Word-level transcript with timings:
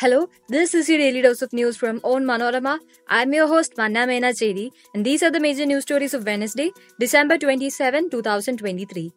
Hello, 0.00 0.28
this 0.48 0.74
is 0.74 0.88
your 0.88 0.98
daily 0.98 1.22
dose 1.22 1.42
of 1.42 1.52
news 1.52 1.76
from 1.76 1.98
Onmanorama. 2.02 2.78
I'm 3.08 3.32
your 3.32 3.48
host 3.48 3.72
Manna 3.76 4.06
Mena 4.06 4.28
Chedi, 4.28 4.70
and 4.94 5.04
these 5.04 5.24
are 5.24 5.30
the 5.32 5.40
major 5.40 5.66
news 5.66 5.82
stories 5.82 6.14
of 6.14 6.24
Wednesday, 6.24 6.70
December 7.00 7.36
27, 7.36 8.08
2023. 8.08 9.10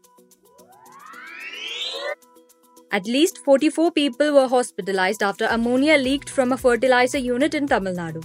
At 2.92 3.06
least 3.06 3.38
44 3.46 3.92
people 3.92 4.34
were 4.34 4.48
hospitalized 4.48 5.22
after 5.22 5.46
ammonia 5.52 6.00
leaked 6.00 6.32
from 6.32 6.52
a 6.52 6.58
fertilizer 6.58 7.20
unit 7.20 7.54
in 7.54 7.68
Tamil 7.68 7.94
Nadu. 7.94 8.24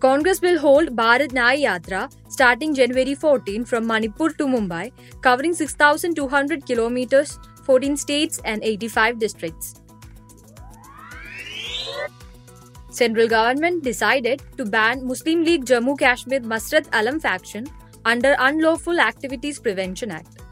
Congress 0.00 0.40
will 0.40 0.58
hold 0.58 0.96
Bharat 0.96 1.38
Nyaya 1.42 1.78
Yatra 1.78 2.10
starting 2.30 2.74
January 2.74 3.14
14 3.14 3.66
from 3.66 3.86
Manipur 3.86 4.30
to 4.30 4.46
Mumbai, 4.46 4.92
covering 5.20 5.52
6,200 5.52 6.64
kilometers, 6.64 7.38
14 7.64 7.96
states 7.96 8.40
and 8.44 8.62
85 8.62 9.18
districts. 9.18 9.74
Central 12.90 13.26
government 13.26 13.82
decided 13.82 14.42
to 14.58 14.64
ban 14.64 15.06
Muslim 15.06 15.44
League 15.44 15.64
Jammu 15.64 15.98
Kashmir 15.98 16.40
Masrat 16.40 16.86
Alam 16.92 17.18
faction 17.20 17.66
under 18.04 18.36
Unlawful 18.38 19.00
Activities 19.00 19.58
Prevention 19.58 20.10
Act. 20.10 20.42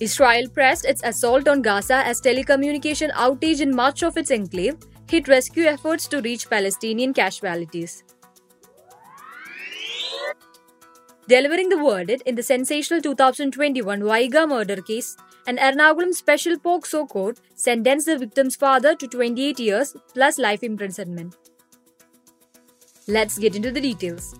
Israel 0.00 0.48
pressed 0.48 0.84
its 0.86 1.02
assault 1.04 1.46
on 1.46 1.62
Gaza 1.62 1.96
as 2.06 2.20
telecommunication 2.20 3.12
outage 3.12 3.60
in 3.60 3.74
much 3.74 4.02
of 4.02 4.16
its 4.16 4.30
enclave 4.30 4.76
hit 5.08 5.28
rescue 5.28 5.64
efforts 5.64 6.08
to 6.08 6.20
reach 6.22 6.48
Palestinian 6.48 7.12
casualties. 7.12 8.02
Delivering 11.26 11.70
the 11.70 11.76
verdict 11.76 12.22
in 12.26 12.34
the 12.34 12.42
sensational 12.42 13.00
2021 13.00 14.00
Vaiga 14.02 14.46
murder 14.46 14.82
case, 14.82 15.16
an 15.46 15.56
Ernakulam 15.56 16.12
special 16.12 16.58
POCSO 16.58 17.08
court 17.08 17.38
sentenced 17.54 18.04
the 18.04 18.18
victim's 18.18 18.56
father 18.56 18.94
to 18.94 19.08
28 19.08 19.58
years 19.58 19.96
plus 20.12 20.38
life 20.38 20.62
imprisonment. 20.62 21.34
Let's 23.08 23.38
get 23.38 23.56
into 23.56 23.70
the 23.70 23.80
details. 23.80 24.34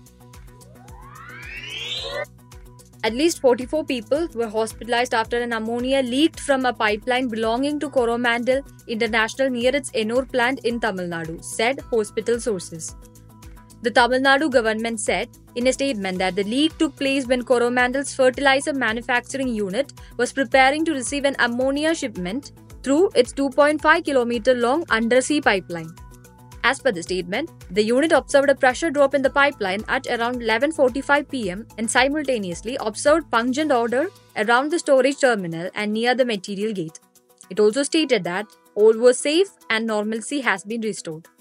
At 3.03 3.13
least 3.13 3.41
44 3.41 3.85
people 3.85 4.27
were 4.35 4.47
hospitalized 4.47 5.15
after 5.15 5.41
an 5.41 5.53
ammonia 5.53 6.03
leaked 6.03 6.39
from 6.39 6.65
a 6.65 6.73
pipeline 6.73 7.29
belonging 7.29 7.79
to 7.79 7.89
Coromandel 7.89 8.61
International 8.87 9.49
near 9.49 9.75
its 9.75 9.89
Ennore 9.91 10.31
plant 10.31 10.59
in 10.65 10.79
Tamil 10.79 11.07
Nadu, 11.07 11.43
said 11.43 11.79
hospital 11.91 12.39
sources. 12.39 12.95
The 13.85 13.91
Tamil 13.91 14.21
Nadu 14.21 14.49
government 14.49 14.99
said 14.99 15.29
in 15.53 15.67
a 15.67 15.71
statement 15.71 16.17
that 16.17 16.35
the 16.35 16.43
leak 16.43 16.75
took 16.79 16.95
place 16.95 17.27
when 17.27 17.43
Coromandel's 17.43 18.15
fertilizer 18.15 18.73
manufacturing 18.73 19.49
unit 19.49 19.93
was 20.17 20.33
preparing 20.33 20.83
to 20.85 20.93
receive 20.93 21.23
an 21.23 21.35
ammonia 21.37 21.93
shipment 21.93 22.53
through 22.81 23.11
its 23.13 23.31
2.5 23.31 24.03
kilometer 24.03 24.55
long 24.55 24.85
undersea 24.89 25.39
pipeline. 25.39 25.91
As 26.63 26.79
per 26.79 26.91
the 26.91 27.03
statement, 27.03 27.51
the 27.69 27.83
unit 27.83 28.11
observed 28.11 28.49
a 28.49 28.55
pressure 28.55 28.89
drop 28.89 29.13
in 29.13 29.21
the 29.21 29.29
pipeline 29.29 29.85
at 29.87 30.07
around 30.07 30.41
11:45 30.41 31.29
pm 31.35 31.63
and 31.77 31.95
simultaneously 31.97 32.79
observed 32.89 33.29
pungent 33.37 33.77
odor 33.81 34.03
around 34.45 34.71
the 34.71 34.81
storage 34.85 35.21
terminal 35.27 35.69
and 35.75 35.93
near 35.99 36.15
the 36.15 36.29
material 36.33 36.73
gate. 36.81 36.99
It 37.51 37.63
also 37.67 37.83
stated 37.83 38.23
that 38.23 38.59
all 38.73 39.05
was 39.07 39.23
safe 39.29 39.55
and 39.69 39.93
normalcy 39.95 40.41
has 40.49 40.69
been 40.73 40.91
restored. 40.91 41.34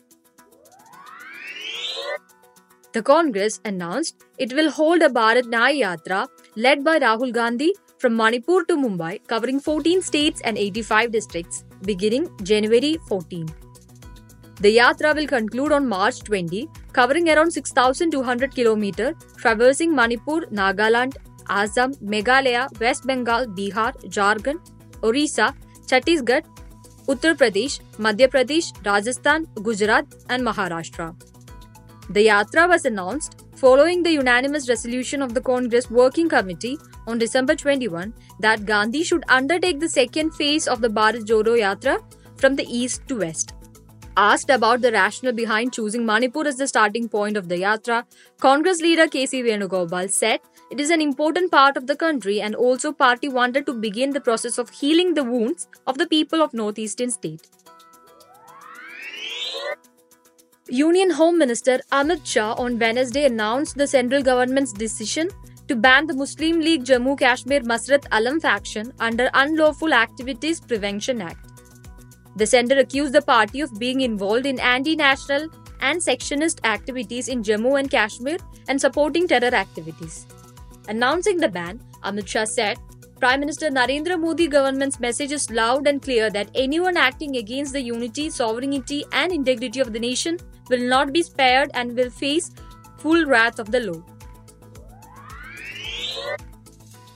The 2.95 3.03
Congress 3.03 3.61
announced 3.65 4.25
it 4.39 4.53
will 4.53 4.71
hold 4.71 5.03
a 5.03 5.09
Bharat 5.09 5.47
Nyaya 5.53 5.79
Yatra 5.85 6.29
led 6.55 6.85
by 6.85 7.01
Rahul 7.01 7.33
Gandhi 7.33 7.75
from 7.99 8.15
Manipur 8.15 8.63
to 8.67 8.77
Mumbai, 8.77 9.19
covering 9.27 9.59
14 9.59 10.01
states 10.01 10.41
and 10.45 10.57
85 10.57 11.11
districts, 11.11 11.65
beginning 11.83 12.31
January 12.45 12.99
14. 13.09 13.49
The 14.61 14.77
Yatra 14.77 15.13
will 15.17 15.27
conclude 15.27 15.73
on 15.73 15.89
March 15.89 16.23
20, 16.23 16.69
covering 16.93 17.31
around 17.31 17.51
6,200 17.51 18.53
km, 18.53 19.13
traversing 19.39 19.93
Manipur, 19.93 20.47
Nagaland, 20.53 21.17
Assam, 21.49 21.95
Meghalaya, 21.95 22.69
West 22.79 23.09
Bengal, 23.09 23.47
Bihar, 23.47 23.93
Jharkhand, 24.05 24.61
Orissa, 25.03 25.53
Chhattisgarh, 25.89 26.45
Uttar 27.09 27.35
Pradesh, 27.35 27.81
Madhya 27.99 28.29
Pradesh, 28.29 28.73
Rajasthan, 28.87 29.49
Gujarat, 29.57 30.07
and 30.29 30.45
Maharashtra. 30.45 31.34
The 32.11 32.27
Yatra 32.27 32.69
was 32.69 32.85
announced 32.85 33.47
following 33.57 34.03
the 34.03 34.13
unanimous 34.13 34.69
resolution 34.69 35.23
of 35.23 35.33
the 35.33 35.41
Congress 35.41 35.91
Working 35.91 36.29
Committee 36.29 36.77
on 37.07 37.19
December 37.19 37.55
21 37.55 38.13
that 38.41 38.67
Gandhi 38.67 39.03
should 39.03 39.25
undertake 39.29 39.81
the 39.81 39.89
second 39.89 40.33
phase 40.33 40.69
of 40.69 40.83
the 40.83 40.89
Bharat 40.89 41.25
Jodo 41.25 41.59
Yatra 41.59 42.03
from 42.37 42.57
the 42.57 42.67
east 42.69 43.09
to 43.09 43.21
west. 43.21 43.55
Asked 44.19 44.51
about 44.51 44.83
the 44.83 44.93
rationale 44.93 45.33
behind 45.33 45.73
choosing 45.73 46.05
Manipur 46.05 46.47
as 46.47 46.57
the 46.57 46.69
starting 46.69 47.09
point 47.09 47.39
of 47.39 47.49
the 47.49 47.57
Yatra, 47.57 48.05
Congress 48.39 48.83
leader 48.83 49.09
K.C. 49.09 49.43
Venugopal 49.43 50.11
said 50.11 50.41
it 50.71 50.79
is 50.79 50.91
an 50.91 51.01
important 51.01 51.51
part 51.51 51.79
of 51.79 51.87
the 51.87 51.97
country 51.97 52.41
and 52.41 52.55
also 52.55 52.93
party 52.93 53.31
wanted 53.31 53.65
to 53.65 53.73
begin 53.73 54.11
the 54.11 54.21
process 54.21 54.59
of 54.59 54.69
healing 54.69 55.15
the 55.15 55.25
wounds 55.25 55.69
of 55.87 55.97
the 55.97 56.07
people 56.07 56.43
of 56.43 56.53
northeastern 56.53 57.11
state. 57.11 57.49
Union 60.75 61.11
Home 61.11 61.39
Minister 61.39 61.79
Amit 61.93 62.27
Shah 62.27 62.55
on 62.55 62.81
Wednesday 62.81 63.27
announced 63.27 63.77
the 63.77 63.87
central 63.87 64.23
government's 64.29 64.73
decision 64.73 65.29
to 65.69 65.77
ban 65.77 66.09
the 66.09 66.15
Muslim 66.15 66.59
League 66.59 66.85
Jammu 66.85 67.17
Kashmir 67.17 67.61
Masrat 67.61 68.09
Alam 68.11 68.41
faction 68.41 68.93
under 68.99 69.31
Unlawful 69.35 69.95
Activities 69.95 70.61
Prevention 70.61 71.23
Act. 71.23 71.63
The 72.35 72.45
centre 72.45 72.77
accused 72.81 73.13
the 73.13 73.23
party 73.23 73.61
of 73.61 73.79
being 73.79 74.01
involved 74.01 74.47
in 74.47 74.59
anti 74.59 74.97
national 74.97 75.47
and 75.81 76.03
secessionist 76.03 76.61
activities 76.65 77.29
in 77.29 77.45
Jammu 77.45 77.79
and 77.79 77.89
Kashmir 77.89 78.39
and 78.67 78.81
supporting 78.81 79.29
terror 79.29 79.55
activities. 79.55 80.27
Announcing 80.89 81.37
the 81.37 81.49
ban, 81.49 81.79
Amit 82.03 82.27
Shah 82.27 82.47
said, 82.47 82.79
Prime 83.21 83.41
Minister 83.41 83.71
Narendra 83.71 84.21
Modi 84.21 84.49
government's 84.49 84.99
message 84.99 85.31
is 85.33 85.51
loud 85.51 85.87
and 85.87 86.03
clear 86.03 86.31
that 86.31 86.51
anyone 86.55 86.97
acting 86.97 87.37
against 87.37 87.73
the 87.73 87.81
unity, 87.81 88.29
sovereignty, 88.29 89.05
and 89.13 89.33
integrity 89.33 89.81
of 89.81 89.93
the 89.93 90.01
nation 90.01 90.39
will 90.69 90.87
not 90.89 91.13
be 91.13 91.23
spared 91.23 91.71
and 91.75 91.97
will 91.97 92.11
face 92.11 92.51
full 92.99 93.25
wrath 93.25 93.59
of 93.59 93.71
the 93.71 93.81
law. 93.81 94.03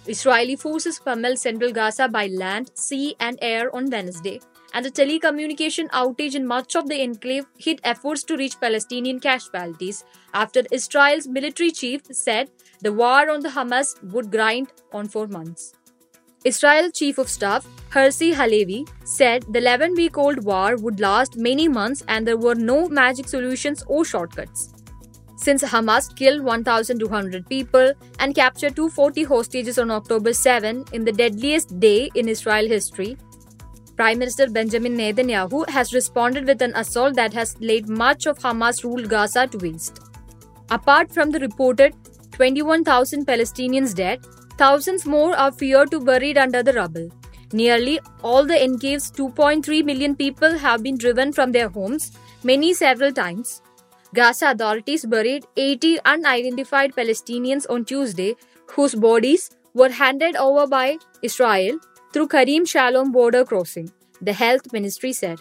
Israeli 0.07 0.57
forces 0.57 0.99
pummeled 0.99 1.39
central 1.39 1.73
Gaza 1.73 2.09
by 2.09 2.29
land, 2.29 2.71
sea, 2.75 3.15
and 3.21 3.37
air 3.43 3.75
on 3.77 3.91
Wednesday, 3.91 4.41
and 4.73 4.87
a 4.87 4.91
telecommunication 4.91 5.89
outage 5.91 6.35
in 6.35 6.47
much 6.47 6.77
of 6.77 6.89
the 6.89 7.03
enclave 7.03 7.45
hit 7.59 7.81
efforts 7.85 8.23
to 8.23 8.37
reach 8.37 8.59
Palestinian 8.61 9.19
casualties 9.21 10.05
after 10.33 10.63
Israel's 10.73 11.27
military 11.27 11.71
chief 11.71 12.03
said 12.11 12.51
the 12.81 12.93
war 12.93 13.29
on 13.29 13.41
the 13.41 13.51
Hamas 13.51 14.01
would 14.13 14.31
grind 14.31 14.69
on 14.93 15.09
for 15.09 15.27
months. 15.27 15.75
Israel 16.45 16.91
Chief 16.93 17.19
of 17.19 17.29
Staff 17.29 17.67
Herzi 17.91 18.33
Halevi 18.33 18.87
said 19.05 19.45
the 19.51 19.59
11 19.59 19.95
week 19.95 20.17
old 20.17 20.45
war 20.45 20.77
would 20.77 21.01
last 21.01 21.37
many 21.37 21.67
months 21.67 22.05
and 22.07 22.27
there 22.27 22.37
were 22.37 22.55
no 22.55 22.89
magic 22.89 23.29
solutions 23.29 23.83
or 23.89 24.05
shortcuts. 24.05 24.73
Since 25.37 25.65
Hamas 25.65 26.15
killed 26.15 26.43
1,200 26.43 27.49
people 27.49 27.93
and 28.21 28.37
captured 28.37 28.77
240 28.77 29.25
hostages 29.25 29.79
on 29.79 29.91
October 29.91 30.33
7 30.33 30.85
in 30.93 31.05
the 31.05 31.13
deadliest 31.13 31.81
day 31.81 32.09
in 32.15 32.29
Israel 32.29 32.69
history, 32.69 33.17
Prime 33.97 34.21
Minister 34.21 34.49
Benjamin 34.49 34.97
Netanyahu 34.97 35.69
has 35.69 35.93
responded 35.93 36.47
with 36.47 36.63
an 36.63 36.73
assault 36.77 37.17
that 37.17 37.33
has 37.33 37.57
laid 37.61 37.89
much 37.89 38.27
of 38.27 38.39
Hamas 38.39 38.85
ruled 38.85 39.09
Gaza 39.09 39.49
to 39.49 39.59
waste. 39.59 39.99
Apart 40.71 41.13
from 41.13 41.31
the 41.31 41.41
reported 41.41 41.97
21,000 42.33 43.27
Palestinians 43.27 43.93
dead, 43.93 44.21
thousands 44.59 45.07
more 45.07 45.35
are 45.37 45.53
feared 45.53 45.91
to 45.93 46.01
be 46.01 46.07
buried 46.07 46.39
under 46.39 46.63
the 46.63 46.73
rubble. 46.73 47.09
Nearly 47.53 48.01
all 48.23 48.45
the 48.45 48.63
encave's 48.63 49.11
2.3 49.11 49.85
million 49.85 50.15
people 50.15 50.59
have 50.59 50.83
been 50.83 50.99
driven 50.99 51.33
from 51.33 51.53
their 51.53 51.69
homes, 51.69 52.13
many 52.45 52.75
several 52.75 53.13
times. 53.13 53.63
Gaza 54.15 54.51
authorities 54.51 55.05
buried 55.07 55.47
80 55.57 56.01
unidentified 56.05 56.95
Palestinians 56.95 57.67
on 57.71 57.85
Tuesday, 57.85 58.35
whose 58.67 58.95
bodies 58.95 59.51
were 59.75 59.91
handed 59.91 60.37
over 60.37 60.67
by 60.67 60.99
Israel 61.23 61.79
through 62.13 62.29
Kerem 62.29 62.67
Shalom 62.67 63.13
border 63.13 63.45
crossing, 63.45 63.91
the 64.21 64.33
health 64.33 64.73
ministry 64.73 65.13
said. 65.13 65.41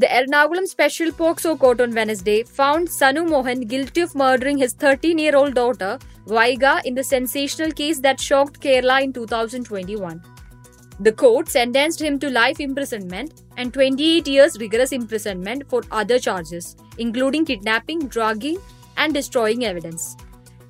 The 0.00 0.06
Ernakulam 0.06 0.68
Special 0.68 1.10
POCSO 1.10 1.58
Court 1.58 1.80
on 1.80 1.92
Wednesday 1.92 2.44
found 2.44 2.86
Sanu 2.86 3.28
Mohan 3.28 3.62
guilty 3.62 4.02
of 4.02 4.14
murdering 4.14 4.56
his 4.56 4.72
13 4.72 5.18
year 5.18 5.34
old 5.34 5.54
daughter, 5.54 5.98
Vaiga, 6.28 6.80
in 6.84 6.94
the 6.94 7.02
sensational 7.02 7.72
case 7.72 7.98
that 7.98 8.20
shocked 8.20 8.60
Kerala 8.60 9.02
in 9.02 9.12
2021. 9.12 10.22
The 11.00 11.10
court 11.10 11.48
sentenced 11.48 12.00
him 12.00 12.20
to 12.20 12.30
life 12.30 12.60
imprisonment 12.60 13.42
and 13.56 13.74
28 13.74 14.28
years 14.28 14.56
rigorous 14.60 14.92
imprisonment 14.92 15.68
for 15.68 15.82
other 15.90 16.20
charges, 16.20 16.76
including 16.98 17.44
kidnapping, 17.44 18.06
drugging, 18.06 18.58
and 18.98 19.12
destroying 19.12 19.64
evidence. 19.64 20.16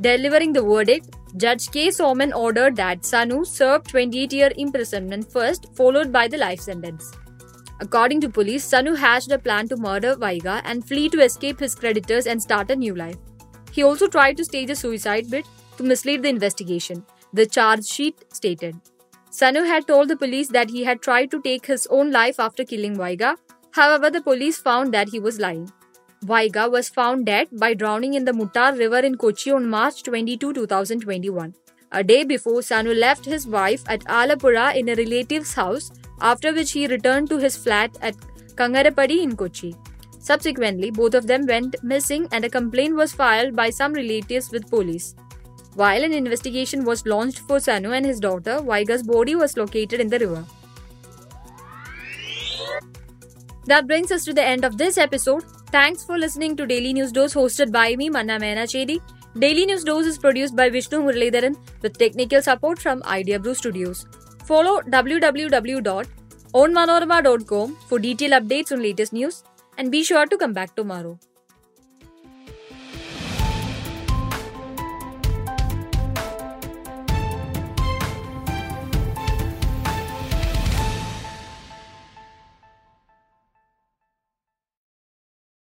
Delivering 0.00 0.54
the 0.54 0.62
verdict, 0.62 1.16
Judge 1.36 1.70
K. 1.70 1.88
Soman 1.88 2.34
ordered 2.34 2.76
that 2.76 3.02
Sanu 3.02 3.46
serve 3.46 3.84
28 3.88 4.32
year 4.32 4.52
imprisonment 4.56 5.30
first, 5.30 5.66
followed 5.75 6.10
by 6.10 6.28
the 6.28 6.38
life 6.38 6.60
sentence. 6.60 7.12
According 7.80 8.20
to 8.22 8.28
police, 8.28 8.69
Sanu 8.69 8.96
hatched 8.96 9.30
a 9.30 9.38
plan 9.38 9.69
to 9.69 9.76
murder 9.76 10.16
Vaiga 10.16 10.60
and 10.64 10.86
flee 10.86 11.08
to 11.10 11.22
escape 11.22 11.60
his 11.60 11.75
creditors 11.75 12.26
and 12.26 12.42
start 12.42 12.70
a 12.70 12.76
new 12.76 12.94
life. 12.94 13.16
He 13.70 13.82
also 13.84 14.08
tried 14.08 14.36
to 14.38 14.44
stage 14.44 14.70
a 14.70 14.76
suicide 14.76 15.30
bid 15.30 15.46
to 15.76 15.84
mislead 15.84 16.22
the 16.22 16.28
investigation, 16.28 17.04
the 17.32 17.46
charge 17.46 17.86
sheet 17.86 18.25
stated. 18.32 18.75
Sanu 19.30 19.64
had 19.66 19.86
told 19.86 20.08
the 20.08 20.16
police 20.16 20.48
that 20.48 20.70
he 20.70 20.82
had 20.82 21.02
tried 21.02 21.30
to 21.30 21.40
take 21.40 21.66
his 21.66 21.86
own 21.88 22.10
life 22.10 22.40
after 22.40 22.64
killing 22.64 22.96
Vaiga. 22.96 23.36
However, 23.72 24.10
the 24.10 24.22
police 24.22 24.58
found 24.58 24.92
that 24.94 25.10
he 25.10 25.20
was 25.20 25.38
lying. 25.38 25.70
Vaiga 26.25 26.69
was 26.69 26.88
found 26.88 27.26
dead 27.26 27.46
by 27.52 27.75
drowning 27.75 28.14
in 28.14 28.25
the 28.25 28.32
Muttar 28.32 28.76
River 28.76 28.98
in 28.98 29.16
Kochi 29.16 29.52
on 29.52 29.69
March 29.69 30.02
22, 30.02 30.52
2021. 30.52 31.54
A 31.92 32.02
day 32.02 32.25
before, 32.25 32.60
Sanu 32.60 32.98
left 32.98 33.25
his 33.25 33.46
wife 33.46 33.84
at 33.88 34.00
Alappuzha 34.06 34.75
in 34.75 34.88
a 34.88 34.94
relative's 34.94 35.54
house, 35.54 35.92
after 36.20 36.52
which 36.52 36.72
he 36.72 36.86
returned 36.86 37.28
to 37.30 37.38
his 37.38 37.56
flat 37.56 37.96
at 38.00 38.16
Kangarappady 38.56 39.22
in 39.22 39.36
Kochi. 39.36 39.74
Subsequently, 40.20 40.90
both 40.90 41.14
of 41.14 41.26
them 41.26 41.46
went 41.46 41.76
missing 41.82 42.28
and 42.32 42.44
a 42.44 42.50
complaint 42.50 42.94
was 42.94 43.12
filed 43.12 43.54
by 43.54 43.70
some 43.70 43.92
relatives 43.92 44.50
with 44.50 44.68
police. 44.68 45.14
While 45.74 46.02
an 46.02 46.12
investigation 46.12 46.84
was 46.84 47.06
launched 47.06 47.38
for 47.40 47.58
Sanu 47.58 47.96
and 47.96 48.04
his 48.04 48.18
daughter, 48.18 48.58
Vaiga's 48.60 49.02
body 49.02 49.36
was 49.36 49.56
located 49.56 50.00
in 50.00 50.08
the 50.08 50.18
river. 50.18 50.44
That 53.66 53.86
brings 53.86 54.10
us 54.10 54.24
to 54.24 54.34
the 54.34 54.42
end 54.42 54.64
of 54.64 54.76
this 54.78 54.98
episode. 54.98 55.44
Thanks 55.70 56.02
for 56.02 56.18
listening 56.18 56.56
to 56.56 56.66
Daily 56.66 56.92
News 56.94 57.12
Dose 57.12 57.34
hosted 57.34 57.70
by 57.70 57.94
me, 57.96 58.08
Manna 58.08 58.38
Mehna 58.40 58.64
Chedi. 58.64 59.00
Daily 59.38 59.66
News 59.66 59.84
Dose 59.84 60.06
is 60.06 60.18
produced 60.18 60.56
by 60.56 60.68
Vishnu 60.70 60.98
Muralidharan 61.00 61.54
with 61.82 61.98
technical 61.98 62.42
support 62.42 62.78
from 62.78 63.02
Idea 63.04 63.38
Brew 63.38 63.54
Studios. 63.54 64.06
Follow 64.48 64.80
www.onmanorama.com 64.80 67.76
for 67.88 67.98
detailed 67.98 68.32
updates 68.40 68.72
on 68.72 68.82
latest 68.82 69.12
news 69.12 69.44
and 69.76 69.92
be 69.92 70.02
sure 70.02 70.26
to 70.26 70.38
come 70.38 70.54
back 70.54 70.74
tomorrow. 70.74 71.18